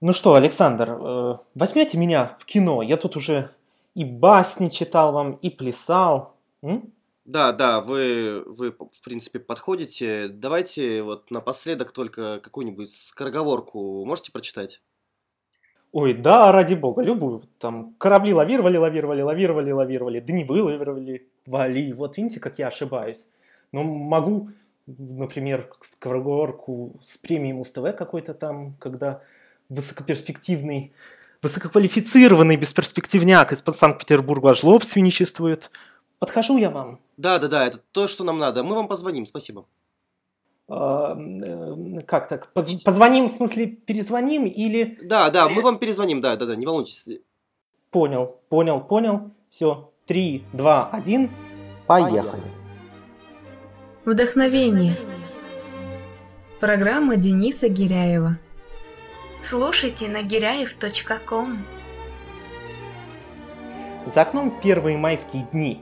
[0.00, 2.82] Ну что, Александр, э, возьмете меня в кино?
[2.82, 3.50] Я тут уже
[3.96, 6.36] и басни читал вам, и плясал.
[6.62, 6.92] М?
[7.24, 10.28] Да, да, вы, вы, в принципе, подходите.
[10.28, 14.80] Давайте вот напоследок только какую-нибудь скороговорку можете прочитать?
[15.90, 17.42] Ой, да, ради бога, любую.
[17.58, 21.92] Там корабли лавировали, лавировали, лавировали, лавировали, дни вылавировали, вали.
[21.92, 23.28] Вот видите, как я ошибаюсь.
[23.72, 24.50] Но могу,
[24.86, 29.22] например, скороговорку с премией Муз-ТВ какой-то там, когда
[29.68, 30.92] высокоперспективный,
[31.42, 35.70] высококвалифицированный бесперспективняк из-под Санкт-Петербурга аж лобственничествует.
[36.18, 37.00] Подхожу я вам.
[37.16, 38.64] Да, да, да, это то, что нам надо.
[38.64, 39.66] Мы вам позвоним, спасибо.
[40.68, 42.52] А, э, как так?
[42.52, 44.98] Поз- позвоним, в смысле, перезвоним или...
[45.02, 47.08] Да, да, мы вам перезвоним, да, да, да, не волнуйтесь.
[47.90, 49.30] Понял, понял, понял.
[49.48, 51.30] Все, три, два, один.
[51.86, 52.42] Поехали.
[54.04, 54.96] Вдохновение.
[56.60, 58.38] Программа Дениса Гиряева.
[59.42, 61.64] Слушайте на гиряев.ком.
[64.04, 65.80] За окном первые майские дни.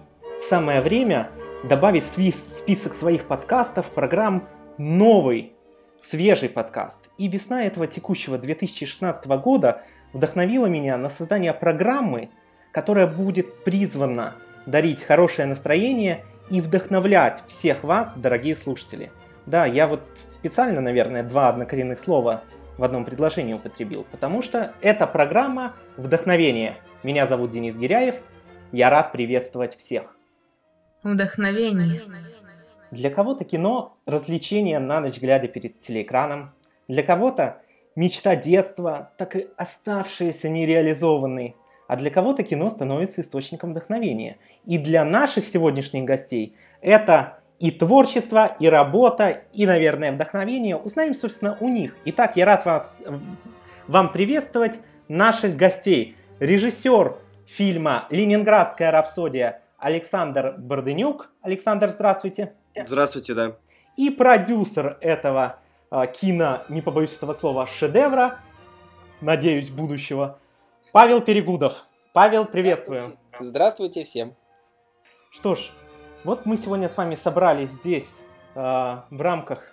[0.49, 1.31] Самое время
[1.65, 5.55] добавить в список своих подкастов программ новый,
[6.01, 7.11] свежий подкаст.
[7.17, 12.29] И весна этого текущего 2016 года вдохновила меня на создание программы,
[12.73, 14.35] которая будет призвана
[14.67, 19.11] дарить хорошее настроение и вдохновлять всех вас, дорогие слушатели.
[19.47, 22.43] Да, я вот специально, наверное, два однокоренных слова
[22.79, 26.77] в одном предложении употребил, потому что это программа «Вдохновение».
[27.03, 28.17] Меня зовут Денис Гиряев,
[28.73, 30.17] я рад приветствовать всех.
[31.03, 32.03] Вдохновение.
[32.91, 36.55] Для кого-то кино– развлечение на ночь глядя перед телеэкраном.
[36.89, 37.63] Для кого-то
[37.95, 41.57] мечта детства, так и оставшаяся нереализованной.
[41.89, 44.39] А для кого-то кино становится источником вдохновения.
[44.65, 50.77] И для наших сегодняшних гостей это и творчество, и работа, и, наверное, вдохновение.
[50.77, 51.97] Узнаем, собственно, у них.
[52.05, 53.01] Итак, я рад вас,
[53.87, 56.17] вам приветствовать наших гостей.
[56.39, 61.31] Режиссер фильма «Ленинградская рапсодия» Александр Бордынюк.
[61.41, 62.55] Александр, здравствуйте.
[62.75, 63.57] Здравствуйте, да.
[63.97, 68.41] И продюсер этого а, кино, не побоюсь этого слова, шедевра,
[69.21, 70.39] надеюсь, будущего,
[70.93, 71.85] Павел Перегудов.
[72.13, 73.19] Павел, приветствую.
[73.39, 74.35] Здравствуйте всем.
[75.31, 75.71] Что ж,
[76.27, 78.25] вот мы сегодня с вами собрались здесь
[78.57, 79.73] э, в рамках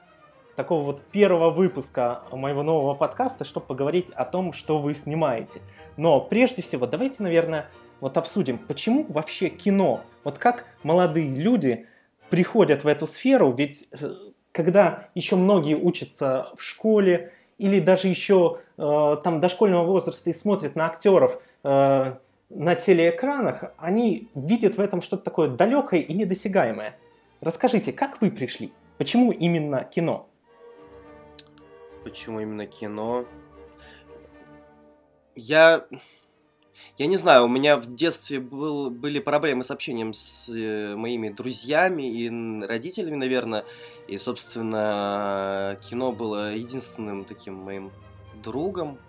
[0.56, 5.62] такого вот первого выпуска моего нового подкаста, чтобы поговорить о том, что вы снимаете.
[5.98, 7.66] Но прежде всего, давайте, наверное,
[8.02, 11.88] вот обсудим, почему вообще кино, вот как молодые люди
[12.30, 14.14] приходят в эту сферу, ведь э,
[14.52, 20.76] когда еще многие учатся в школе или даже еще э, там дошкольного возраста и смотрят
[20.76, 22.14] на актеров э,
[22.50, 26.98] на телеэкранах, они видят в этом что-то такое далекое и недосягаемое.
[27.42, 28.72] Расскажите, как вы пришли?
[28.98, 30.30] Почему именно кино?
[32.04, 33.26] Почему именно кино?
[35.36, 35.86] Я...
[36.98, 41.30] Я не знаю, у меня в детстве был, были проблемы с общением с э, моими
[41.30, 43.64] друзьями и родителями, наверное.
[44.08, 47.92] И, собственно, кино было единственным таким моим
[48.44, 49.00] другом.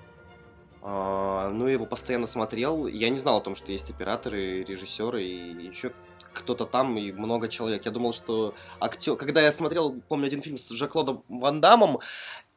[0.87, 2.87] А, ну, я его постоянно смотрел.
[2.87, 5.93] Я не знал о том, что есть операторы, режиссеры и еще
[6.35, 7.87] кто-то там и много человек.
[7.87, 9.17] Я думал, что актер...
[9.17, 12.01] Когда я смотрел, помню, один фильм с Жаклодом Ван Дамом,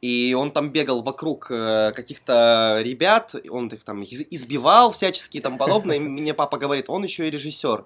[0.02, 5.58] и он там бегал вокруг э, каких-то ребят, он их там избивал всячески и там
[5.58, 7.86] подобное, и мне папа говорит, он еще и режиссер.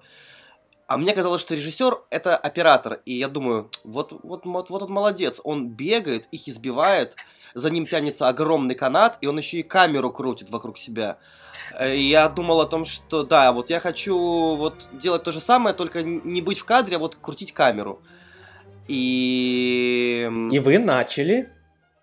[0.88, 4.90] А мне казалось, что режиссер это оператор, и я думаю, вот, вот, вот, вот он
[4.90, 7.16] молодец, он бегает, их избивает,
[7.54, 11.18] за ним тянется огромный канат, и он еще и камеру крутит вокруг себя.
[11.80, 14.16] И я думал о том, что да, вот я хочу
[14.56, 18.00] вот делать то же самое, только не быть в кадре, а вот крутить камеру.
[18.88, 20.28] И...
[20.50, 21.50] И вы начали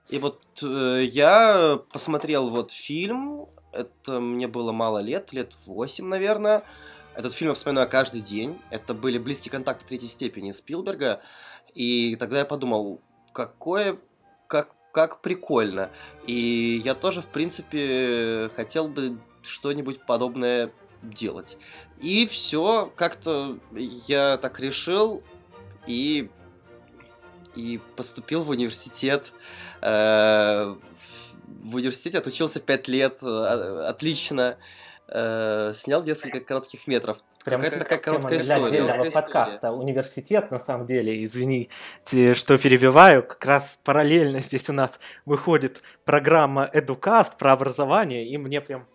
[0.09, 6.63] и вот э, я посмотрел вот фильм, это мне было мало лет, лет 8, наверное.
[7.15, 8.59] Этот фильм я вспоминаю каждый день.
[8.71, 11.21] Это были близкие контакты третьей степени Спилберга.
[11.75, 13.01] И тогда я подумал,
[13.33, 13.99] какое,
[14.47, 15.91] как, как прикольно.
[16.25, 20.71] И я тоже, в принципе, хотел бы что-нибудь подобное
[21.01, 21.57] делать.
[21.99, 25.23] И все, как-то я так решил
[25.87, 26.29] и,
[27.55, 29.33] и поступил в университет.
[29.81, 30.75] Э,
[31.45, 34.57] в университете отучился 5 лет, э, отлично.
[35.11, 37.23] Э, снял несколько коротких метров.
[37.43, 38.69] Прям Какая-то такая короткая история.
[38.69, 39.71] Для отдельного подкаста.
[39.71, 41.69] Университет, на самом деле, извини,
[42.05, 48.61] что перебиваю, как раз параллельно здесь у нас выходит программа Educast про образование, и мне
[48.61, 48.85] прям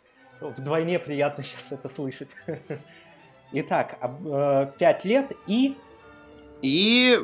[0.40, 2.28] вдвойне приятно сейчас это слышать.
[3.52, 3.98] Итак,
[4.78, 5.76] пять лет и...
[6.62, 7.20] И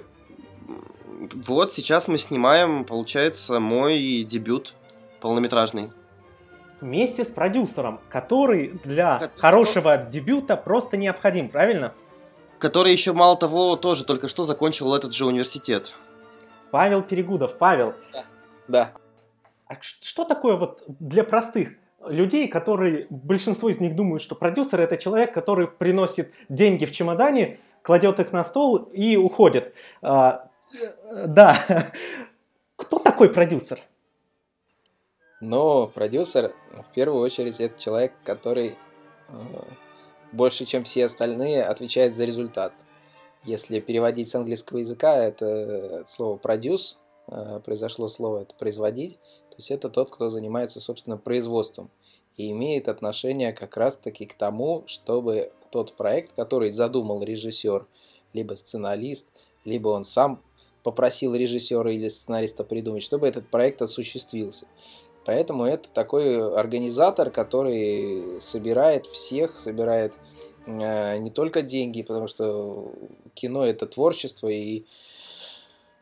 [1.34, 4.74] вот сейчас мы снимаем, получается, мой дебют
[5.20, 5.92] полнометражный.
[6.80, 11.92] Вместе с продюсером, который для Как- хорошего дебюта просто необходим, правильно?
[12.58, 15.94] Который еще, мало того, тоже только что закончил этот же университет.
[16.70, 17.54] Павел Перегудов.
[17.58, 17.94] Павел,
[18.68, 18.92] Да.
[19.66, 21.70] а ш- что такое вот для простых
[22.06, 27.58] людей, которые, большинство из них думают, что продюсер это человек, который приносит деньги в чемодане,
[27.82, 29.74] кладет их на стол и уходит.
[30.02, 31.56] А, э, да.
[32.76, 33.80] Кто такой продюсер?
[35.40, 38.76] Но продюсер, в первую очередь, это человек, который
[39.28, 39.32] э,
[40.32, 42.72] больше, чем все остальные, отвечает за результат.
[43.44, 46.98] Если переводить с английского языка, это слово «продюс»,
[47.28, 51.90] э, произошло слово это «производить», то есть это тот, кто занимается, собственно, производством
[52.36, 57.86] и имеет отношение как раз-таки к тому, чтобы тот проект, который задумал режиссер,
[58.32, 59.28] либо сценарист,
[59.64, 60.42] либо он сам
[60.82, 64.66] попросил режиссера или сценариста придумать, чтобы этот проект осуществился.
[65.24, 70.18] Поэтому это такой организатор, который собирает всех, собирает
[70.66, 72.92] э, не только деньги, потому что
[73.34, 74.86] кино это творчество, и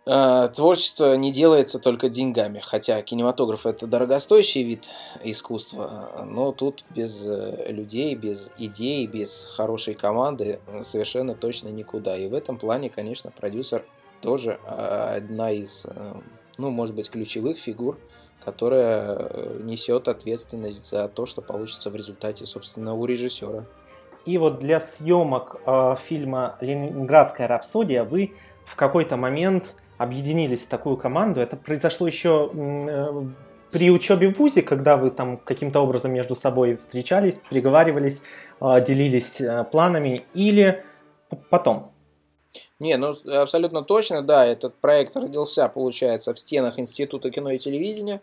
[0.07, 2.61] э, творчество не делается только деньгами.
[2.61, 4.89] Хотя кинематограф это дорогостоящий вид
[5.25, 12.17] искусства, но тут без э, людей, без идей, без хорошей команды совершенно точно никуда.
[12.17, 13.85] И в этом плане, конечно, продюсер
[14.23, 16.15] тоже э, одна из, э,
[16.57, 17.99] ну, может быть, ключевых фигур
[18.49, 23.65] которая э, несет ответственность за то, что получится в результате, собственно, у режиссера.
[24.25, 28.33] И вот для съемок э, фильма «Ленинградская рапсодия» вы
[28.65, 31.41] в какой-то момент объединились в такую команду.
[31.41, 33.23] Это произошло еще э,
[33.71, 38.23] при учебе в ВУЗе, когда вы там каким-то образом между собой встречались, переговаривались,
[38.63, 40.85] э, делились э, планами, или
[41.51, 41.93] потом?
[42.81, 48.21] Не, ну абсолютно точно, да, этот проект родился, получается, в стенах Института кино и телевидения.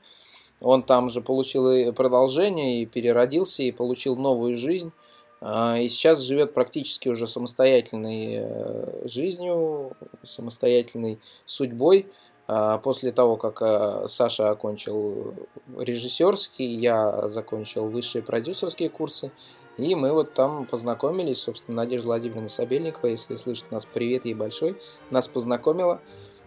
[0.61, 4.93] Он там же получил и продолжение, и переродился, и получил новую жизнь.
[5.41, 9.91] А, И сейчас живет практически уже самостоятельной э, жизнью,
[10.23, 12.07] самостоятельной судьбой.
[12.47, 15.33] А, После того, как э, Саша окончил
[15.77, 19.31] режиссерский, я закончил высшие продюсерские курсы.
[19.77, 24.77] И мы вот там познакомились, собственно, Надежда Владимировна Сабельникова, если слышит нас, привет ей большой,
[25.09, 26.01] нас познакомила.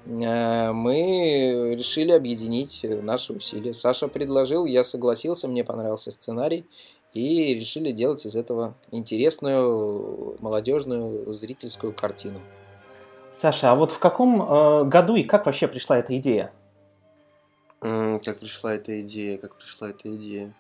[0.07, 3.75] Э, Мы решили объединить наши усилия.
[3.75, 6.65] Саша предложил, я согласился, мне понравился сценарий.
[7.13, 12.39] И решили делать из этого интересную, молодежную, зрительскую картину.
[13.41, 16.51] Саша, а вот в каком э, году и как вообще пришла эта идея?
[17.81, 20.53] Как пришла эта идея, как пришла эта идея.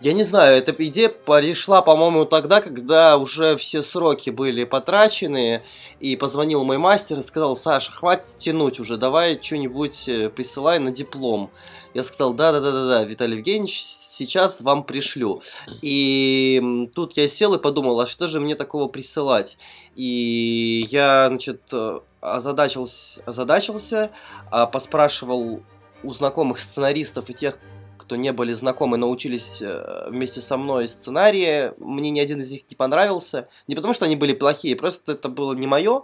[0.00, 5.64] Я не знаю, эта идея пришла, по-моему, тогда, когда уже все сроки были потрачены,
[5.98, 10.92] и позвонил мой мастер и сказал, Саша, хватит тянуть уже, давай что-нибудь э, присылай на
[10.92, 11.50] диплом.
[11.94, 15.42] Я сказал, да-да-да-да, Виталий Евгеньевич, сейчас вам пришлю.
[15.82, 19.58] И тут я сел и подумал, а что же мне такого присылать?
[19.96, 24.10] И я, значит, э, озадачился, озадачился
[24.50, 25.62] а, поспрашивал
[26.02, 27.58] у знакомых сценаристов и тех,
[27.98, 31.72] кто не были знакомы, научились э, вместе со мной сценарии.
[31.78, 33.48] Мне ни один из них не понравился.
[33.68, 36.02] Не потому, что они были плохие, просто это было не мое.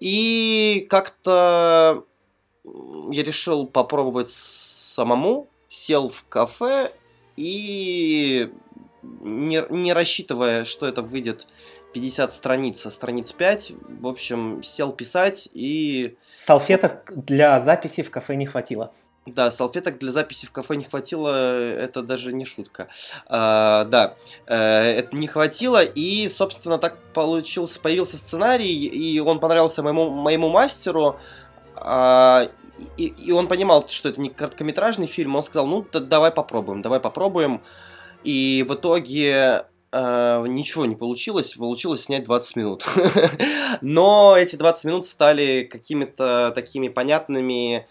[0.00, 2.04] И как-то
[2.64, 5.48] я решил попробовать самому.
[5.68, 6.92] Сел в кафе
[7.36, 8.52] и
[9.02, 11.48] не, не рассчитывая, что это выйдет
[11.96, 13.72] 50 страниц, а страниц 5,
[14.02, 18.92] в общем, сел писать и Салфеток для записи в кафе не хватило.
[19.24, 22.88] да, салфеток для записи в кафе не хватило, это даже не шутка.
[23.26, 24.14] А, да,
[24.46, 30.50] э, это не хватило, и, собственно, так получился, появился сценарий, и он понравился моему, моему
[30.50, 31.16] мастеру,
[31.76, 32.46] а,
[32.98, 36.82] и, и он понимал, что это не короткометражный фильм, он сказал, ну, да, давай попробуем,
[36.82, 37.62] давай попробуем,
[38.22, 39.64] и в итоге
[39.96, 42.86] э, ничего не получилось, получилось снять 20 минут.
[43.80, 47.86] Но эти 20 минут стали какими-то такими понятными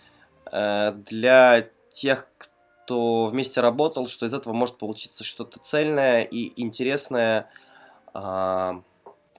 [0.51, 7.50] э, для тех, кто вместе работал, что из этого может получиться что-то цельное и интересное.
[8.13, 8.81] А,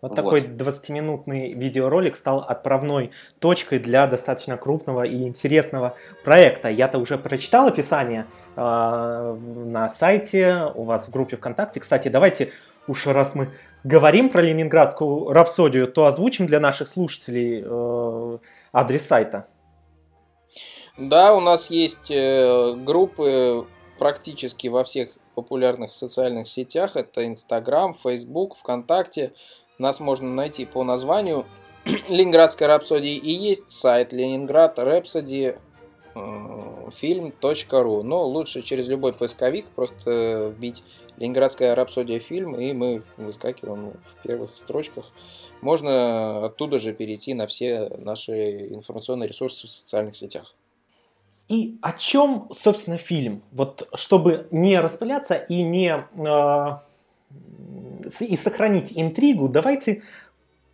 [0.02, 0.14] Вот, Вот.
[0.14, 6.68] такой 20-минутный видеоролик стал отправной точкой для достаточно крупного и интересного проекта.
[6.68, 8.26] Я-то уже прочитал описание
[8.56, 11.80] э, на сайте, у вас в группе ВКонтакте.
[11.80, 12.52] Кстати, давайте
[12.86, 13.48] уж раз мы
[13.84, 18.38] говорим про ленинградскую рапсодию, то озвучим для наших слушателей э,
[18.72, 19.46] адрес сайта.
[20.98, 23.66] Да, у нас есть э, группы
[23.98, 26.96] практически во всех популярных социальных сетях.
[26.96, 29.32] Это Инстаграм, Фейсбук, ВКонтакте.
[29.78, 31.46] Нас можно найти по названию
[32.08, 33.20] Ленинградская рапсодия.
[33.20, 35.56] И есть сайт Ленинград Рапсоди.
[36.16, 38.02] Э, film.ru.
[38.02, 40.82] Но лучше через любой поисковик просто вбить
[41.18, 45.12] Ленинградская рапсодия фильм, и мы выскакиваем в первых строчках.
[45.60, 50.54] Можно оттуда же перейти на все наши информационные ресурсы в социальных сетях.
[51.48, 53.42] И о чем, собственно, фильм?
[53.52, 56.78] Вот чтобы не распыляться и не э,
[58.20, 60.02] и сохранить интригу, давайте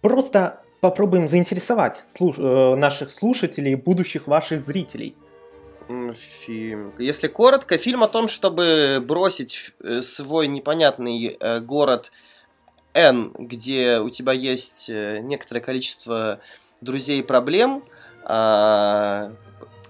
[0.00, 5.14] просто попробуем заинтересовать слуш э, наших слушателей, будущих ваших зрителей.
[5.88, 6.92] Фильм.
[6.98, 12.12] Если коротко, фильм о том, чтобы бросить э, свой непонятный э, город
[12.94, 16.40] Н, где у тебя есть некоторое количество
[16.82, 17.84] друзей и проблем,
[18.24, 19.32] а,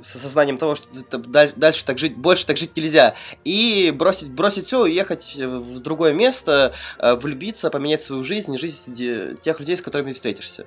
[0.02, 4.82] с осознанием того, что дальше так жить, больше так жить нельзя, и бросить, бросить все,
[4.82, 8.94] уехать в другое место, э, влюбиться, поменять свою жизнь, жизнь
[9.40, 10.66] тех людей, с которыми ты встретишься.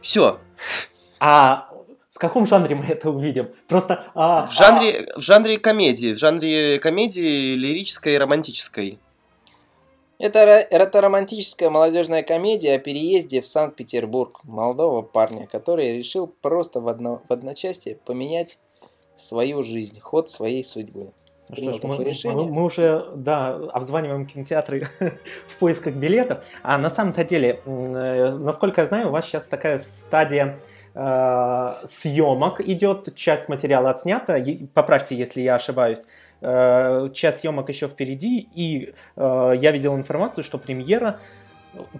[0.00, 0.40] Все.
[1.20, 1.68] А
[2.12, 3.50] в каком жанре мы это увидим?
[3.68, 5.18] Просто а, в жанре а...
[5.18, 8.98] в жанре комедии, в жанре комедии лирической и романтической.
[10.22, 16.86] Это, это романтическая молодежная комедия о переезде в Санкт-Петербург молодого парня, который решил просто в,
[16.86, 18.60] одно, в одночасье поменять
[19.16, 21.10] свою жизнь, ход своей судьбы.
[21.48, 24.86] Ну что ж, мы, мы, мы уже, да, обзваниваем кинотеатры
[25.48, 26.44] в поисках билетов.
[26.62, 30.60] А на самом-то деле, э, насколько я знаю, у вас сейчас такая стадия
[30.94, 34.44] э, съемок идет, часть материала отснята.
[34.74, 36.02] Поправьте, если я ошибаюсь.
[36.40, 41.20] Э, час съемок еще впереди, и э, я видел информацию, что премьера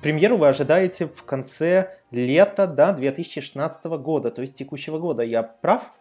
[0.03, 5.23] Премьеру вы ожидаете в конце лета да, 2016 года, то есть текущего года.
[5.23, 5.93] Я прав?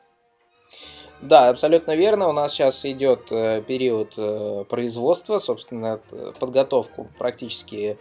[1.22, 2.28] Да, абсолютно верно.
[2.28, 4.16] У нас сейчас идет э, период
[4.68, 6.02] производства, собственно,
[6.38, 7.98] подготовку практически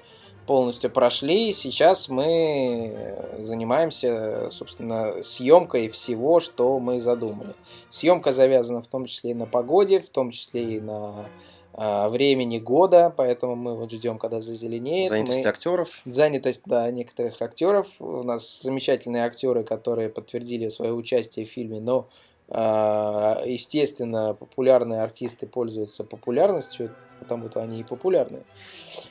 [0.46, 1.52] полностью прошли.
[1.52, 7.54] Сейчас мы занимаемся, собственно, съемкой всего, что мы задумали.
[7.90, 11.26] Съемка завязана в том числе и на погоде, в том числе и на
[11.72, 15.08] а, времени года, поэтому мы вот ждем, когда зазеленеет.
[15.08, 15.48] Занятость мы...
[15.48, 16.00] актеров.
[16.04, 17.86] Занятость, да, некоторых актеров.
[18.00, 22.08] У нас замечательные актеры, которые подтвердили свое участие в фильме, но
[22.50, 28.44] естественно, популярные артисты пользуются популярностью, потому-то они и популярны.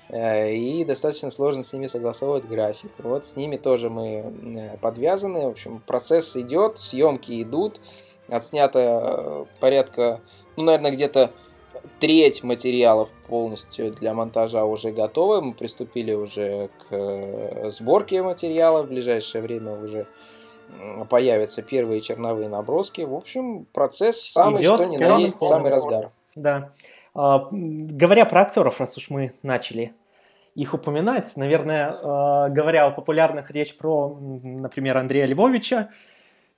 [0.10, 2.92] Э, и достаточно сложно с ними согласовывать график.
[2.98, 5.46] Вот с ними тоже мы э, подвязаны.
[5.46, 7.80] В общем, процесс идет, съемки идут.
[8.28, 10.22] Отснято э, порядка,
[10.58, 11.32] ну, наверное, где-то
[12.00, 15.42] треть материалов полностью для монтажа уже готовы.
[15.42, 18.84] Мы приступили уже к сборке материала.
[18.84, 20.08] В ближайшее время уже
[21.10, 23.02] появятся первые черновые наброски.
[23.02, 26.12] В общем, процесс самый, Идет что ни на есть, самый разгар.
[26.36, 26.72] Да.
[27.14, 29.94] А, говоря про актеров, раз уж мы начали
[30.56, 35.90] их упоминать, наверное, а, говоря о популярных, речь про, например, Андрея Львовича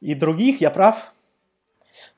[0.02, 1.14] и других, я прав?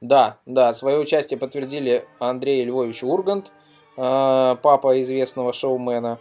[0.02, 3.52] Да, да, свое участие подтвердили Андрей Львович Ургант,
[3.98, 6.20] а, папа известного шоумена,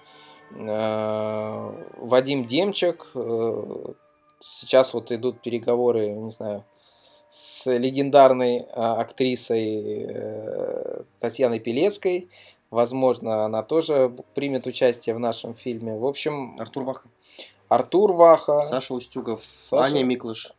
[0.50, 3.06] Вадим Демчик,
[4.42, 6.64] сейчас вот идут переговоры, не знаю,
[7.28, 12.28] с легендарной а, актрисой э, Татьяной Пелецкой.
[12.70, 15.96] Возможно, она тоже примет участие в нашем фильме.
[15.96, 16.56] В общем...
[16.58, 17.08] Артур Ваха.
[17.68, 18.62] Артур Ваха.
[18.62, 19.42] Саша Устюгов.
[19.42, 19.86] Саша...
[19.86, 20.52] Аня Миклыш.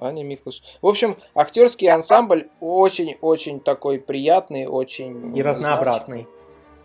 [0.00, 0.62] Аня Миклыш.
[0.82, 5.36] В общем, актерский ансамбль очень-очень такой приятный, очень...
[5.36, 6.26] И разнообразный.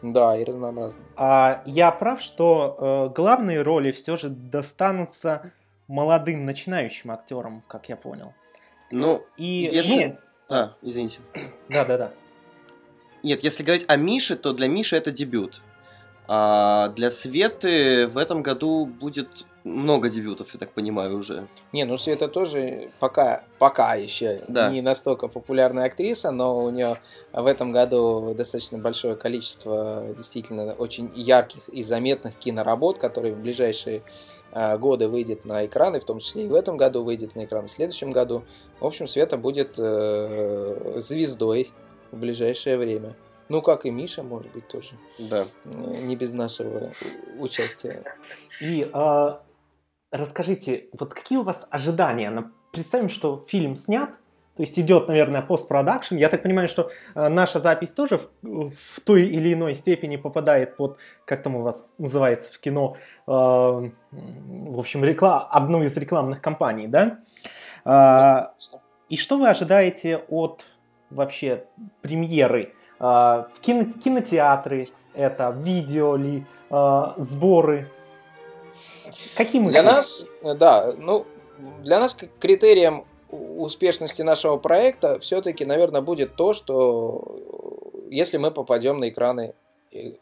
[0.04, 1.04] Да, и разнообразный.
[1.16, 5.52] А я прав, что э, главные роли все же достанутся
[5.92, 8.34] молодым начинающим актерам, как я понял.
[8.92, 9.70] Ну, и...
[9.72, 10.06] Если...
[10.06, 10.18] Ну...
[10.50, 11.20] А, извините.
[11.70, 12.12] Да-да-да.
[13.24, 15.62] Нет, если говорить о Мише, то для Миши это дебют.
[16.28, 21.48] А для Светы в этом году будет много дебютов, я так понимаю, уже.
[21.74, 24.72] Не, ну Света тоже пока, пока еще да.
[24.72, 26.98] не настолько популярная актриса, но у нее
[27.34, 34.02] в этом году достаточно большое количество действительно очень ярких и заметных киноработ, которые в ближайшие
[34.52, 37.68] Э, годы выйдет на экраны, в том числе и в этом году выйдет на экран,
[37.68, 38.44] в следующем году.
[38.80, 41.72] В общем, Света будет э, звездой
[42.12, 43.16] в ближайшее время.
[43.50, 44.94] Ну, как и Миша, может быть, тоже.
[45.20, 45.46] Да.
[45.66, 46.92] Э, не без нашего
[47.40, 48.04] участия.
[48.62, 49.36] И э,
[50.12, 52.52] расскажите, вот какие у вас ожидания?
[52.72, 54.12] Представим, что фильм снят,
[54.56, 56.18] то есть идет, наверное, постпродакшн.
[56.18, 60.76] Я так понимаю, что э, наша запись тоже в, в той или иной степени попадает
[60.76, 66.42] под, как там у вас называется в кино, э, в общем, реклам, одну из рекламных
[66.42, 67.20] кампаний, да?
[67.86, 68.50] Э,
[69.08, 70.66] и что вы ожидаете от
[71.10, 71.64] вообще
[72.02, 72.74] премьеры?
[73.00, 77.90] Э, в кино, кинотеатры это, видео ли, э, сборы?
[79.38, 79.72] Какие мы?
[79.72, 81.26] Для нас, да, ну,
[81.84, 87.40] для нас критерием успешности нашего проекта все-таки, наверное, будет то, что
[88.10, 89.56] если мы попадем на экраны
[89.92, 90.14] э,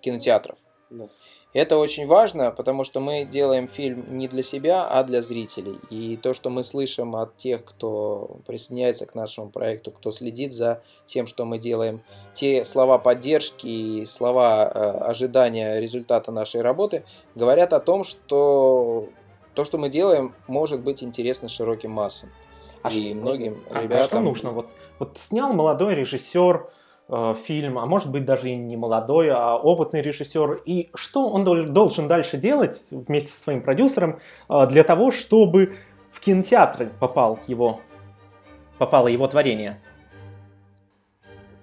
[0.00, 0.58] кинотеатров.
[0.90, 1.08] Да.
[1.54, 5.78] Это очень важно, потому что мы делаем фильм не для себя, а для зрителей.
[5.88, 10.82] И то, что мы слышим от тех, кто присоединяется к нашему проекту, кто следит за
[11.06, 12.02] тем, что мы делаем,
[12.34, 19.08] те слова поддержки и слова э, ожидания результата нашей работы говорят о том, что
[19.54, 22.30] то, что мы делаем, может быть интересно широким массам.
[22.82, 24.06] А и что- многим А- а ребятам.
[24.06, 24.50] что нужно?
[24.50, 26.70] Вот, вот снял молодой режиссер
[27.10, 30.62] э, фильм, а может быть даже и не молодой, а опытный режиссер.
[30.66, 34.20] И что он дол- должен дальше делать вместе со своим продюсером
[34.50, 35.76] э, для того, чтобы
[36.12, 37.80] в кинотеатры попал его,
[38.78, 39.80] попало его творение?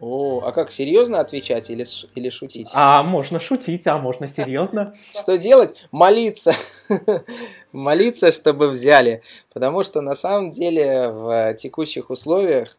[0.02, 2.70] О, а как серьезно отвечать или, или шутить?
[2.74, 4.94] А можно шутить, а можно серьезно.
[5.14, 5.88] Что делать?
[5.92, 6.54] Молиться.
[7.76, 9.22] Молиться, чтобы взяли.
[9.54, 12.78] Потому что на самом деле в текущих условиях,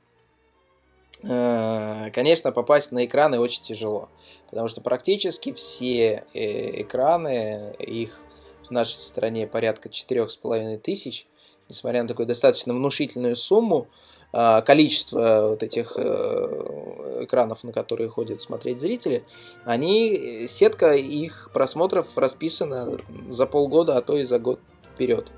[1.23, 4.09] э, конечно, попасть на экраны очень тяжело.
[4.49, 8.23] Потому что практически все э, экраны, их
[8.67, 11.27] в нашей стране порядка 4,5 тысяч,
[11.69, 13.89] несмотря на такую достаточно внушительную сумму,
[14.33, 19.25] а, количество вот этих э, экранов, на которые ходят смотреть зрители,
[19.65, 22.99] они, сетка их просмотров расписана
[23.29, 24.61] за полгода, а то и за год
[24.97, 25.31] вперед.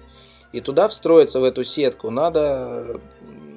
[0.53, 3.01] И туда встроиться в эту сетку надо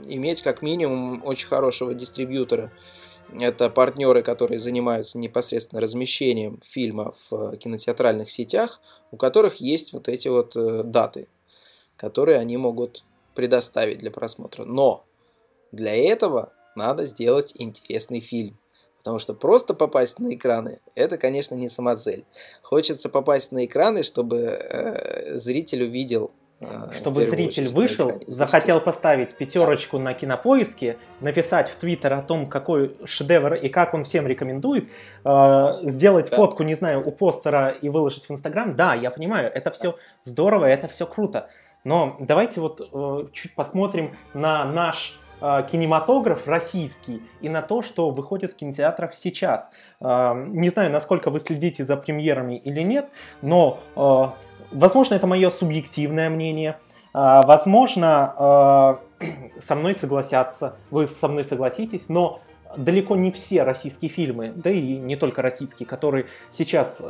[0.05, 2.71] иметь как минимум очень хорошего дистрибьютора.
[3.39, 8.81] Это партнеры, которые занимаются непосредственно размещением фильма в кинотеатральных сетях,
[9.11, 11.29] у которых есть вот эти вот э, даты,
[11.95, 14.65] которые они могут предоставить для просмотра.
[14.65, 15.05] Но
[15.71, 18.57] для этого надо сделать интересный фильм.
[19.03, 22.23] Потому что просто попасть на экраны, это, конечно, не самоцель.
[22.61, 26.31] Хочется попасть на экраны, чтобы э, зритель увидел.
[26.59, 28.25] э, Чтобы зритель очередь вышел, экране.
[28.27, 34.03] захотел поставить пятерочку на кинопоиске, написать в Твиттер о том, какой шедевр и как он
[34.03, 34.87] всем рекомендует,
[35.25, 36.35] э, сделать Да.
[36.35, 38.75] фотку, не знаю, у постера и выложить в Инстаграм.
[38.75, 41.49] Да, я понимаю, это все здорово, это все круто.
[41.83, 48.53] Но давайте вот э, чуть посмотрим на наш кинематограф российский и на то, что выходит
[48.53, 49.69] в кинотеатрах сейчас.
[49.99, 53.09] Э, Не знаю, насколько вы следите за премьерами или нет,
[53.41, 54.23] но, э,
[54.71, 56.77] возможно, это мое субъективное мнение.
[57.13, 59.25] Э, Возможно, э,
[59.61, 62.39] со мной согласятся, вы со мной согласитесь, но
[62.77, 67.03] далеко не все российские фильмы, да и не только российские, которые сейчас э,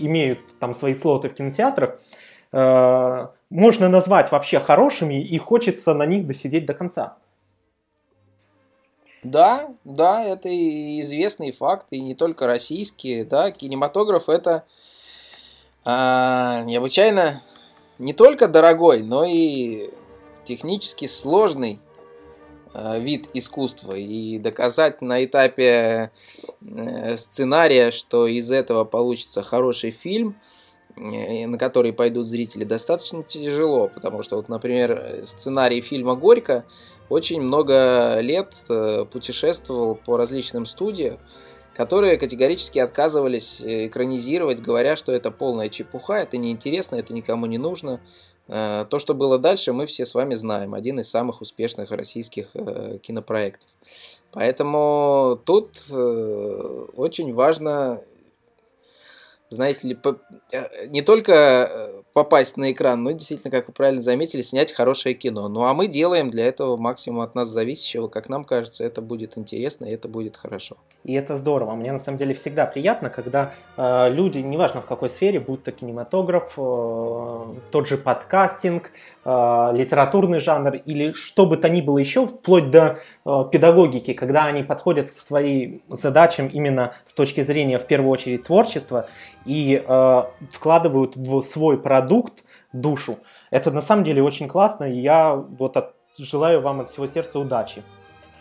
[0.00, 1.98] имеют там свои слоты в кинотеатрах,
[2.54, 7.16] э, можно назвать вообще хорошими, и хочется на них досидеть до конца.
[9.22, 14.64] Да, да, это и известный факт, и не только российские, да, кинематограф это
[15.84, 17.42] а, необычайно
[17.98, 19.90] не только дорогой, но и
[20.44, 21.80] технически сложный
[22.74, 23.94] а, вид искусства.
[23.94, 26.10] И доказать на этапе
[26.60, 30.36] э, сценария, что из этого получится хороший фильм,
[30.96, 36.64] на который пойдут зрители, достаточно тяжело, потому что, вот, например, сценарий фильма «Горько»
[37.08, 41.18] очень много лет э, путешествовал по различным студиям,
[41.74, 47.58] которые категорически отказывались э, экранизировать, говоря, что это полная чепуха, это неинтересно, это никому не
[47.58, 48.00] нужно.
[48.48, 50.74] Э, То, что было дальше, мы все с вами знаем.
[50.74, 53.68] Один из самых успешных российских э, кинопроектов.
[54.32, 58.02] Поэтому тут э, очень важно,
[59.50, 60.18] знаете ли, по-
[60.52, 65.14] э, не только э, попасть на экран, но действительно, как вы правильно заметили, снять хорошее
[65.14, 65.48] кино.
[65.48, 68.08] Ну а мы делаем для этого максимум от нас зависящего.
[68.08, 70.76] Как нам кажется, это будет интересно и это будет хорошо.
[71.04, 71.74] И это здорово.
[71.74, 75.72] Мне на самом деле всегда приятно, когда э, люди, неважно в какой сфере, будь то
[75.72, 78.90] кинематограф, э, тот же подкастинг,
[79.74, 84.62] литературный жанр или что бы то ни было еще, вплоть до э, педагогики, когда они
[84.62, 89.06] подходят к своим задачам именно с точки зрения, в первую очередь, творчества
[89.46, 93.18] и э, вкладывают в свой продукт душу.
[93.50, 97.38] Это на самом деле очень классно, и я вот от- желаю вам от всего сердца
[97.38, 97.82] удачи.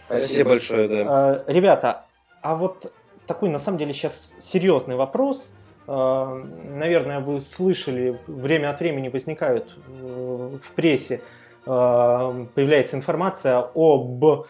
[0.07, 1.43] Спасибо большое, да.
[1.47, 2.05] Э, Ребята,
[2.41, 2.91] а вот
[3.25, 5.53] такой на самом деле сейчас серьезный вопрос.
[5.87, 6.43] Э,
[6.75, 11.21] Наверное, вы слышали, время от времени возникают э, в прессе,
[11.65, 14.45] э, появляется информация об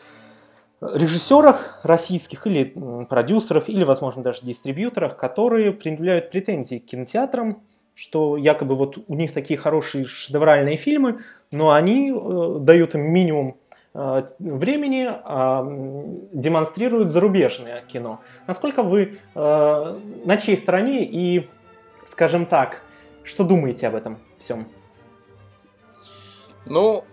[0.82, 2.76] режиссерах российских или
[3.10, 7.64] продюсерах, или, возможно, даже дистрибьюторах, которые предъявляют претензии к кинотеатрам,
[7.96, 11.20] что якобы вот у них такие хорошие шедевральные фильмы,
[11.52, 12.12] но они
[12.60, 13.58] дают им минимум
[13.94, 18.22] времени, а, м, демонстрируют зарубежное кино.
[18.48, 21.50] Насколько вы э, на чьей стороне и,
[22.08, 22.84] скажем так,
[23.24, 24.68] что думаете об этом всем?
[26.66, 27.04] Ну,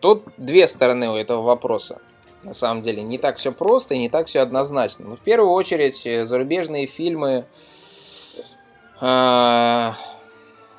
[0.00, 2.00] тут две стороны у этого вопроса.
[2.42, 5.08] На самом деле, не так все просто и не так все однозначно.
[5.08, 7.46] Но в первую очередь, э, зарубежные фильмы
[9.00, 9.90] э,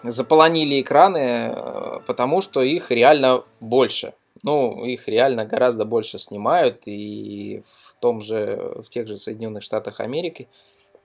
[0.03, 4.13] заполонили экраны, э, потому что их реально больше.
[4.43, 10.01] Ну, их реально гораздо больше снимают, и в том же, в тех же Соединенных Штатах
[10.01, 10.49] Америки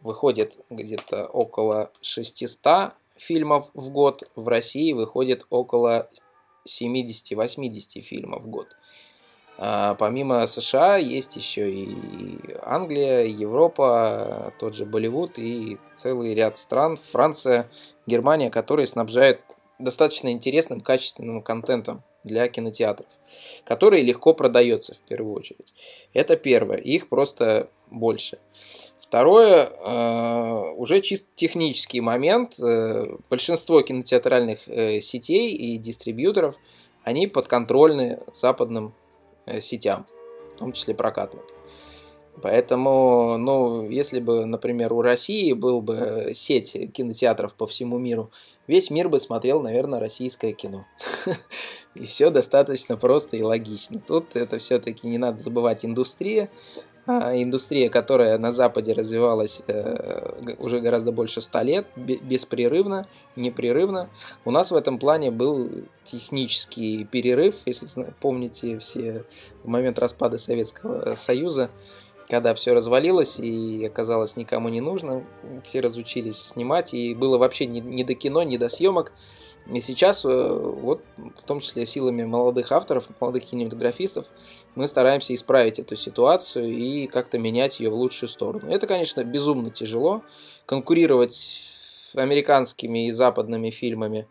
[0.01, 6.09] выходит где-то около 600 фильмов в год, в России выходит около
[6.66, 8.66] 70-80 фильмов в год.
[9.57, 16.96] А помимо США есть еще и Англия, Европа, тот же Болливуд и целый ряд стран,
[16.96, 17.68] Франция,
[18.07, 19.40] Германия, которые снабжают
[19.79, 23.09] достаточно интересным, качественным контентом для кинотеатров,
[23.64, 25.72] который легко продается в первую очередь.
[26.12, 28.38] Это первое, их просто больше.
[29.09, 32.61] Второе, э, уже чисто технический момент.
[32.61, 36.57] Э, большинство кинотеатральных э, сетей и дистрибьюторов,
[37.04, 38.94] они подконтрольны западным
[39.62, 40.04] сетям,
[40.54, 41.42] в том числе прокатным.
[42.42, 48.31] Поэтому, ну, если бы, например, у России был бы сеть кинотеатров по всему миру,
[48.66, 50.87] весь мир бы смотрел, наверное, российское кино.
[51.94, 54.01] И все достаточно просто и логично.
[54.07, 56.48] Тут это все-таки не надо забывать индустрия,
[57.11, 64.11] а, индустрия, которая на Западе развивалась э, уже гораздо больше ста лет, беспрерывно, непрерывно.
[64.44, 65.70] У нас в этом плане был
[66.05, 67.88] технический перерыв, если
[68.20, 69.24] помните все
[69.64, 71.70] в момент распада Советского Союза,
[72.28, 75.24] когда все развалилось и оказалось никому не нужно,
[75.64, 79.12] все разучились снимать, и было вообще не, не до кино, не до съемок.
[79.72, 84.26] И сейчас, э, вот, в том числе силами молодых авторов, молодых кинематографистов,
[84.74, 88.70] мы стараемся исправить эту ситуацию и как-то менять ее в лучшую сторону.
[88.70, 90.22] Это, конечно, безумно тяжело.
[90.64, 91.66] Конкурировать
[92.14, 94.26] американскими и западными фильмами,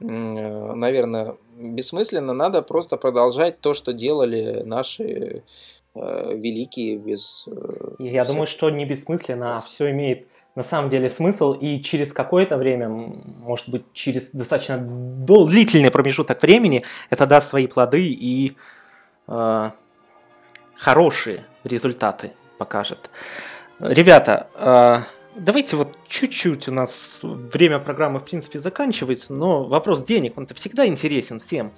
[0.00, 2.32] э, наверное, бессмысленно.
[2.32, 5.44] Надо просто продолжать то, что делали наши
[5.94, 7.46] великие без...
[7.98, 8.32] Я всех...
[8.32, 12.88] думаю, что не бессмысленно, а все имеет на самом деле смысл, и через какое-то время,
[12.88, 18.56] может быть, через достаточно длительный промежуток времени, это даст свои плоды и
[19.28, 19.70] э,
[20.74, 23.10] хорошие результаты покажет.
[23.78, 24.98] Ребята, э,
[25.36, 30.86] давайте вот чуть-чуть у нас время программы, в принципе, заканчивается, но вопрос денег, он-то всегда
[30.86, 31.72] интересен всем.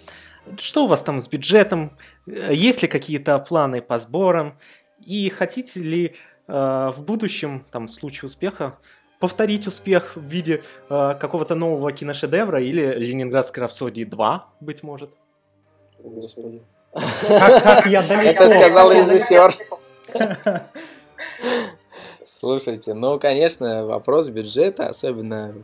[0.59, 1.97] Что у вас там с бюджетом?
[2.27, 4.59] Есть ли какие-то планы по сборам?
[5.05, 6.17] И хотите ли
[6.49, 8.79] Э, в будущем, там, в случае успеха,
[9.21, 15.11] повторить успех в виде э, какого-то нового киношедевра или Ленинградской рапсодии 2, быть может.
[15.99, 16.63] Господи.
[16.93, 18.45] Как, как я далеко.
[18.45, 19.57] Это сказал режиссер.
[22.27, 25.55] Слушайте, ну, конечно, вопрос бюджета, особенно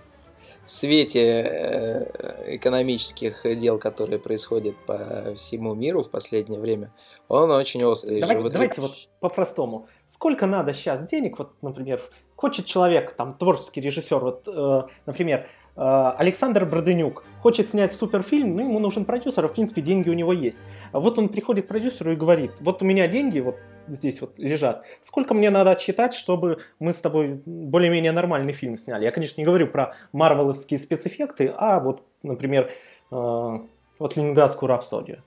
[0.69, 6.93] в свете э, экономических дел, которые происходят по всему миру в последнее время,
[7.27, 8.21] он очень острый.
[8.21, 9.89] Давайте, давайте вот по-простому.
[10.07, 12.03] Сколько надо сейчас денег, вот, например,
[12.37, 18.81] хочет человек, там, творческий режиссер, вот, э, например, Александр Броденюк хочет снять суперфильм, ну, ему
[18.81, 20.59] нужен продюсер, а в принципе деньги у него есть.
[20.93, 24.85] Вот он приходит к продюсеру и говорит, вот у меня деньги, вот здесь вот лежат.
[25.01, 29.05] Сколько мне надо отсчитать, чтобы мы с тобой более-менее нормальный фильм сняли?
[29.05, 32.73] Я, конечно, не говорю про марвеловские спецэффекты, а вот, например,
[33.13, 33.59] э,
[33.99, 35.23] вот Ленинградскую рапсодию.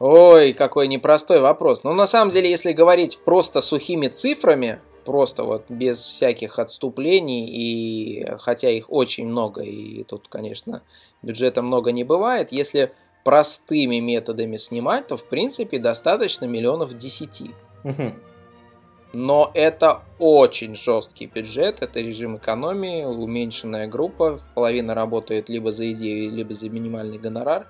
[0.00, 1.82] Ой, какой непростой вопрос.
[1.82, 8.26] Ну, на самом деле, если говорить просто сухими цифрами, просто вот без всяких отступлений, и
[8.38, 10.82] хотя их очень много, и тут, конечно,
[11.22, 12.92] бюджета много не бывает, если
[13.24, 17.50] простыми методами снимать, то в принципе достаточно миллионов десяти.
[19.12, 26.32] Но это очень жесткий бюджет, это режим экономии, уменьшенная группа, половина работает либо за идею,
[26.32, 27.68] либо за минимальный гонорар,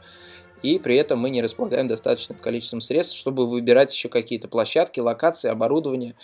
[0.62, 5.50] и при этом мы не располагаем достаточным количеством средств, чтобы выбирать еще какие-то площадки, локации,
[5.50, 6.14] оборудование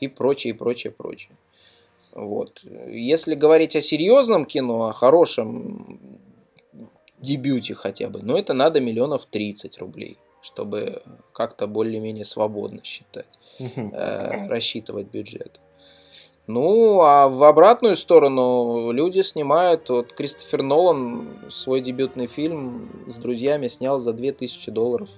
[0.00, 1.36] и прочее, прочее, прочее.
[2.12, 2.64] Вот.
[2.88, 5.98] Если говорить о серьезном кино, о хорошем,
[7.20, 14.48] дебюте хотя бы, но это надо миллионов 30 рублей, чтобы как-то более-менее свободно считать, э,
[14.48, 15.60] рассчитывать бюджет.
[16.48, 19.90] Ну, а в обратную сторону люди снимают.
[19.90, 25.10] Вот Кристофер Нолан свой дебютный фильм с друзьями снял за 2000 долларов.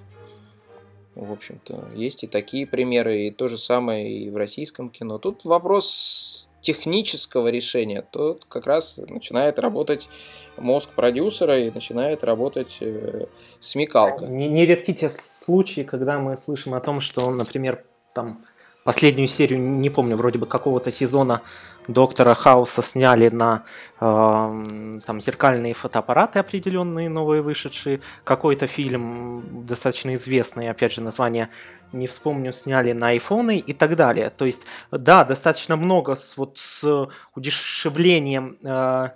[1.15, 5.17] В общем-то, есть и такие примеры, и то же самое и в российском кино.
[5.17, 10.09] Тут вопрос технического решения, то как раз начинает работать
[10.57, 13.25] мозг продюсера и начинает работать э,
[13.59, 14.25] смекалка.
[14.25, 18.45] Не, не редки те случаи, когда мы слышим о том, что, например, там
[18.85, 21.41] последнюю серию, не помню, вроде бы какого-то сезона
[21.87, 23.63] Доктора Хауса сняли на
[23.99, 28.01] э, там зеркальные фотоаппараты определенные, новые вышедшие.
[28.23, 31.49] Какой-то фильм достаточно известный, опять же, название
[31.91, 34.29] не вспомню, сняли на айфоны и так далее.
[34.29, 39.09] То есть, да, достаточно много с, вот, с удешевлением э,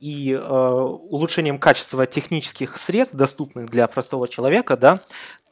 [0.00, 4.98] и э, улучшением качества технических средств, доступных для простого человека, да,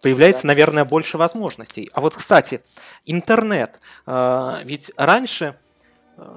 [0.02, 1.88] появляется, наверное, больше возможностей.
[1.92, 2.62] А вот, кстати,
[3.04, 3.78] интернет.
[4.06, 5.56] Э, ведь раньше,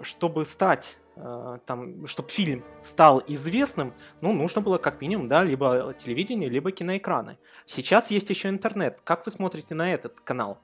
[0.04, 5.94] чтобы стать э, там, чтобы фильм стал известным, ну, нужно было как минимум, да, либо
[5.98, 7.38] телевидение, либо киноэкраны.
[7.66, 9.00] Сейчас есть еще интернет.
[9.04, 10.58] Как вы смотрите на этот канал?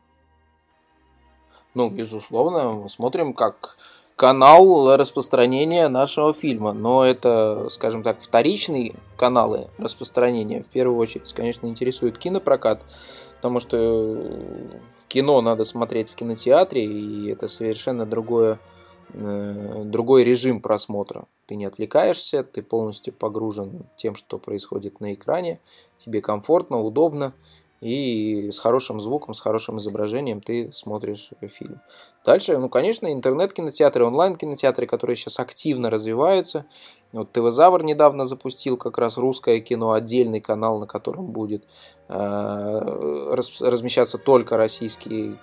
[1.73, 3.77] Ну, безусловно, смотрим как
[4.19, 6.73] канал распространения нашего фильма.
[6.73, 10.61] Но это, скажем так, вторичные каналы распространения.
[10.61, 12.83] В первую очередь, конечно, интересует кинопрокат,
[13.37, 14.21] потому что
[15.07, 18.57] кино надо смотреть в кинотеатре, и это совершенно другое, э,
[19.13, 21.25] другой режим просмотра.
[21.47, 25.59] Ты не отвлекаешься, ты полностью погружен тем, что происходит на экране,
[25.97, 27.33] тебе комфортно, удобно,
[27.81, 31.79] и с хорошим звуком, с хорошим изображением ты смотришь фильм.
[32.25, 36.65] Дальше, ну, конечно, интернет-кинотеатры, онлайн-кинотеатры, которые сейчас активно развиваются.
[37.13, 41.63] Вот ТВ-Завр недавно запустил как раз русское кино, отдельный канал, на котором будет
[42.09, 42.13] э,
[43.61, 45.37] размещаться только российский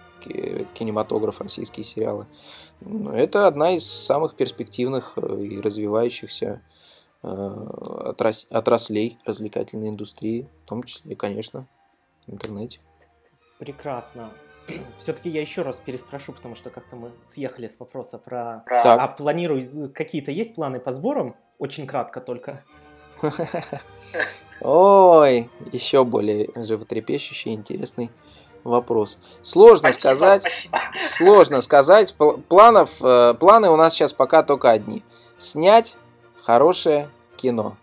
[0.74, 2.26] кинематограф, российские сериалы.
[3.12, 6.62] Это одна из самых перспективных э, и развивающихся
[7.22, 7.28] э,
[8.50, 11.66] отраслей развлекательной индустрии, в том числе, конечно,
[12.26, 12.80] в интернете.
[13.58, 14.30] Прекрасно.
[14.98, 18.64] Все-таки я еще раз переспрошу, потому что как-то мы съехали с вопроса про...
[18.66, 19.00] Так.
[19.00, 19.92] А планирую...
[19.92, 21.36] Какие-то есть планы по сборам?
[21.58, 22.64] Очень кратко только.
[24.60, 28.10] Ой, еще более животрепещущий, интересный
[28.66, 29.18] вопрос.
[29.42, 30.42] Сложно спасибо, сказать.
[30.42, 30.79] Спасибо.
[31.02, 32.14] Сложно сказать.
[32.48, 35.02] Планов, э, планы у нас сейчас пока только одни.
[35.38, 35.96] Снять
[36.42, 37.76] хорошее кино.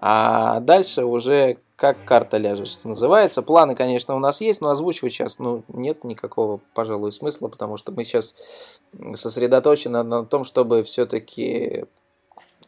[0.00, 3.42] А дальше уже как карта ляжет, что называется.
[3.42, 7.90] Планы, конечно, у нас есть, но озвучивать сейчас ну, нет никакого, пожалуй, смысла, потому что
[7.90, 8.36] мы сейчас
[9.14, 11.86] сосредоточены на том, чтобы все-таки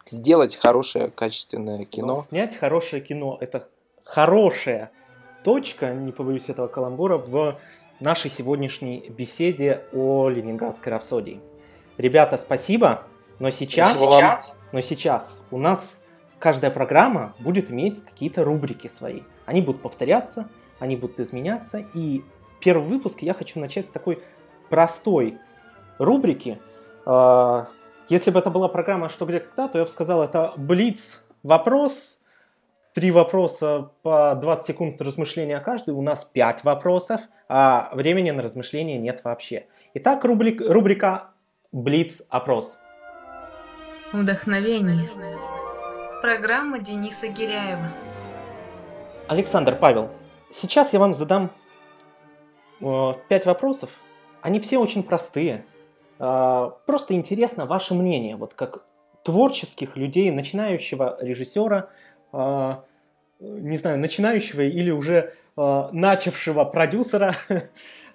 [0.06, 2.24] сделать хорошее, качественное кино.
[2.28, 3.68] Снять хорошее кино– это
[4.02, 4.90] хорошая
[5.44, 7.60] точка, не побоюсь этого каламбура, в
[8.00, 11.40] нашей сегодняшней беседе о Ленинградской рапсодии.
[11.98, 13.04] Ребята, спасибо,
[13.38, 16.02] но сейчас, сейчас, но сейчас у нас
[16.40, 19.20] каждая программа будет иметь какие-то рубрики свои.
[19.46, 20.48] Они будут повторяться,
[20.80, 21.84] они будут изменяться.
[21.94, 22.22] И
[22.60, 24.22] первый выпуск я хочу начать с такой
[24.70, 25.38] простой
[25.98, 26.58] рубрики.
[27.06, 27.68] А,
[28.08, 32.18] если бы это была программа «Что, где, когда», то я бы сказал, это блиц вопрос,
[32.94, 35.90] три вопроса по 20 секунд размышления каждый.
[35.94, 39.66] У нас 5 вопросов, а времени на размышления нет вообще.
[39.94, 41.32] Итак, рубрик, рубрика
[41.72, 42.78] «Блиц опрос».
[44.12, 45.08] Вдохновение.
[46.22, 47.92] Программа Дениса Гиряева.
[49.26, 50.10] Александр, Павел,
[50.52, 51.50] сейчас я вам задам
[52.80, 53.12] э,
[53.44, 53.90] вопросов.
[54.40, 55.66] Они все очень простые.
[56.20, 58.84] Э, просто интересно ваше мнение, вот как
[59.24, 61.88] творческих людей, начинающего режиссера,
[63.40, 67.34] не знаю, начинающего или уже э, начавшего продюсера.
[67.48, 67.60] э,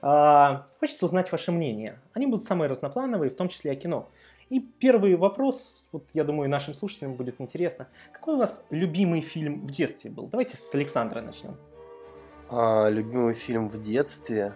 [0.80, 2.00] хочется узнать ваше мнение.
[2.14, 4.10] Они будут самые разноплановые, в том числе о кино.
[4.50, 7.88] И первый вопрос, вот я думаю, нашим слушателям будет интересно.
[8.12, 10.28] Какой у вас любимый фильм в детстве был?
[10.28, 11.56] Давайте с Александра начнем.
[12.50, 14.54] А, любимый фильм в детстве?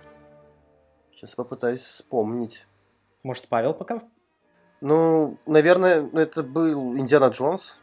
[1.12, 2.68] Сейчас попытаюсь вспомнить.
[3.22, 4.02] Может, Павел пока?
[4.82, 7.78] Ну, наверное, это был Индиана Джонс.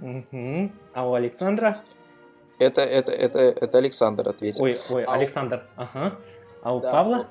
[0.00, 0.70] Угу.
[0.94, 1.82] А у Александра?
[2.58, 4.64] Это, это, это, это Александр ответил.
[4.64, 5.64] Ой, ой, а Александр.
[5.76, 5.80] У...
[5.80, 6.14] Ага.
[6.62, 7.26] А у да, Павла?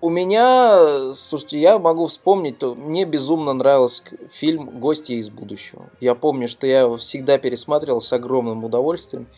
[0.00, 5.88] У меня, слушайте, я могу вспомнить, то мне безумно нравился фильм «Гости из будущего».
[6.00, 9.28] Я помню, что я его всегда пересматривал с огромным удовольствием,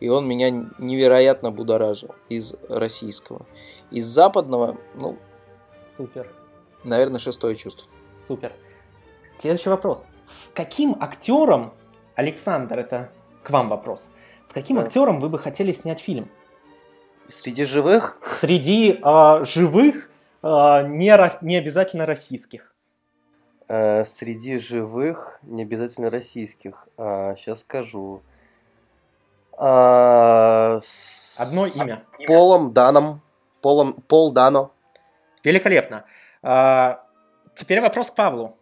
[0.00, 0.48] и он меня
[0.78, 3.44] невероятно будоражил из российского.
[3.90, 5.18] Из западного, ну...
[5.94, 6.32] Супер.
[6.84, 7.86] Наверное, шестое чувство.
[8.26, 8.52] Супер.
[9.38, 10.04] Следующий вопрос.
[10.26, 11.74] С каким актером,
[12.16, 13.10] Александр, это
[13.42, 14.12] к вам вопрос,
[14.48, 14.82] с каким да.
[14.82, 16.30] актером вы бы хотели снять фильм?
[17.28, 18.18] Среди живых?
[18.40, 20.10] Среди э, живых
[20.42, 22.74] а, не, не обязательно российских.
[23.66, 26.86] Э, среди живых, не обязательно российских.
[26.98, 28.20] А, сейчас скажу.
[29.56, 31.40] А, с...
[31.40, 32.04] Одно имя.
[32.26, 33.22] Полом Даном.
[33.62, 34.72] Полом, Пол Дано.
[35.42, 36.04] Великолепно.
[36.42, 37.02] А,
[37.54, 38.58] теперь вопрос к Павлу.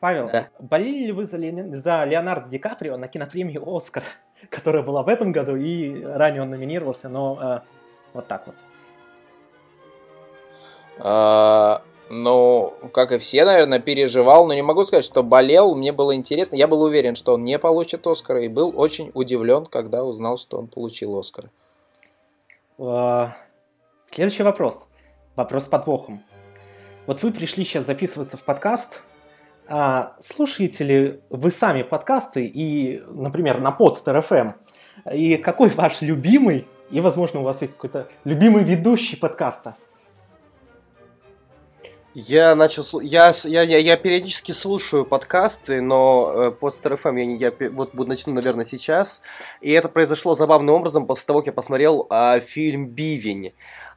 [0.00, 0.48] Павел, да.
[0.58, 1.74] болели ли вы за, Ле...
[1.74, 4.02] за Леонардо Ди Каприо на кинопремию «Оскар»,
[4.50, 7.62] которая была в этом году, и ранее он номинировался, но а,
[8.14, 8.56] вот так вот.
[10.98, 16.14] А, ну, как и все, наверное, переживал, но не могу сказать, что болел, мне было
[16.14, 16.56] интересно.
[16.56, 20.58] Я был уверен, что он не получит Оскара, и был очень удивлен, когда узнал, что
[20.58, 21.50] он получил Оскар.
[22.78, 23.36] А,
[24.04, 24.88] следующий вопрос.
[25.36, 26.22] Вопрос с подвохом.
[27.06, 29.02] Вот вы пришли сейчас записываться в подкаст,
[29.70, 34.54] а слушаете ли вы сами подкасты и, например, на Podster FM?
[35.14, 39.76] И какой ваш любимый, и, возможно, у вас есть какой-то любимый ведущий подкаста?
[42.14, 47.52] Я начал, я, я, я, я периодически слушаю подкасты, но э, под Star FM я,
[47.56, 49.22] я вот буду начну, наверное, сейчас.
[49.60, 53.54] И это произошло забавным образом после того, как я посмотрел а, фильм Бивень.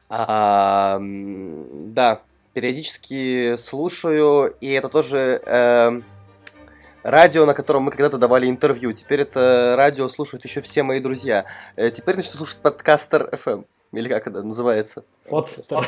[0.08, 2.20] А, да,
[2.54, 6.00] периодически слушаю, и это тоже э,
[7.02, 8.92] радио, на котором мы когда-то давали интервью.
[8.92, 11.44] Теперь это радио слушают еще все мои друзья.
[11.76, 13.66] Э, теперь начну слушать подкастер FM.
[13.92, 15.04] Или как это называется?
[15.28, 15.86] Подстер.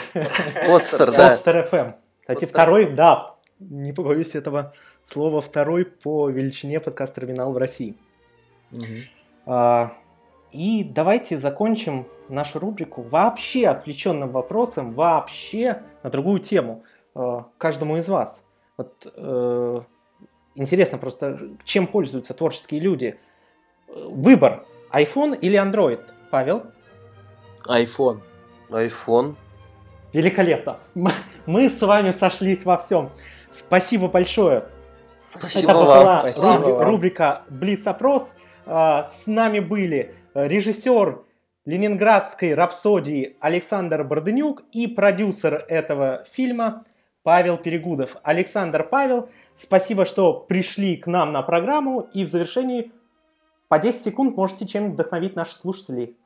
[0.66, 1.30] Подстер, да.
[1.30, 1.94] Подстер FM.
[2.20, 7.96] Кстати, второй, да, не побоюсь этого слова, второй по величине подкаст-терминал в России.
[8.72, 8.84] Угу.
[9.46, 9.92] А,
[10.52, 18.08] и давайте закончим нашу рубрику вообще отвлеченным вопросом, вообще на другую тему э, каждому из
[18.08, 18.44] вас.
[18.76, 19.80] Вот, э,
[20.54, 23.18] интересно просто, чем пользуются творческие люди.
[23.88, 26.64] Выбор, iPhone или Android, Павел?
[27.68, 28.20] iPhone.
[28.70, 29.36] iPhone.
[30.12, 30.78] Великолепно.
[31.46, 33.10] Мы с вами сошлись во всем.
[33.50, 34.66] Спасибо большое.
[35.34, 35.86] Спасибо Это вам.
[35.86, 36.86] была Спасибо рубри- вам.
[36.88, 38.34] рубрика Блиц-опрос.
[38.66, 41.22] А, С нами были режиссер
[41.64, 46.84] Ленинградской рапсодии Александр Бордынюк и продюсер этого фильма
[47.22, 48.16] Павел Перегудов.
[48.22, 52.08] Александр Павел, спасибо, что пришли к нам на программу.
[52.12, 52.92] И в завершении
[53.68, 56.16] по 10 секунд можете чем вдохновить наших слушателей.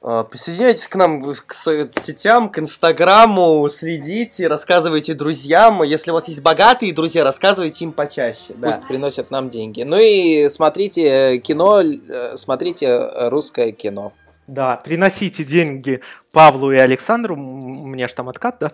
[0.00, 5.82] А, Присоединяйтесь к нам к соцсетям, к Инстаграму, следите, рассказывайте друзьям.
[5.82, 8.54] Если у вас есть богатые друзья, рассказывайте им почаще.
[8.54, 8.68] да.
[8.68, 9.82] Пусть приносят нам деньги.
[9.82, 14.12] Ну и смотрите кино, э, смотрите русское кино.
[14.46, 16.00] Да, приносите деньги
[16.32, 17.34] Павлу и Александру.
[17.34, 18.72] М, У меня же там откат, да?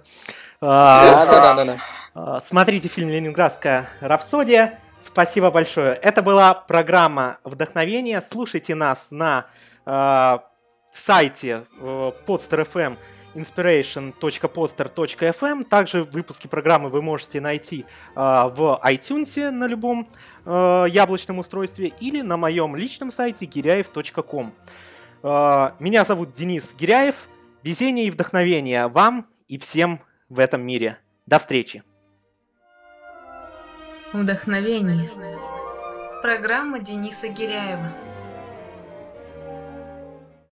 [0.60, 1.78] Да, да, да,
[2.14, 2.40] да.
[2.46, 4.78] Смотрите фильм «Ленинградская рапсодия».
[5.00, 5.94] Спасибо большое.
[5.94, 8.22] Это была программа «Вдохновение».
[8.22, 9.46] Слушайте нас на
[9.84, 10.38] э,
[10.94, 12.96] сайте э, podster.fm
[13.35, 15.64] inspiration.poster.fm.
[15.64, 20.09] Также выпуски программы вы можете найти э, в iTunes на любом
[20.44, 24.54] э, яблочном устройстве или на моем личном сайте girяев.com.
[25.22, 27.28] Э, Меня зовут Денис Гиряев.
[27.62, 30.98] Везение и вдохновение вам и всем в этом мире.
[31.26, 31.83] До встречи.
[34.12, 35.11] Вдохновение.
[36.22, 37.92] Программа Дениса Гиряева.